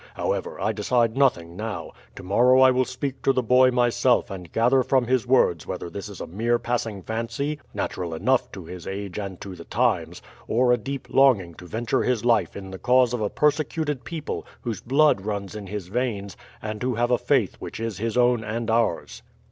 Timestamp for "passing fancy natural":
6.57-8.15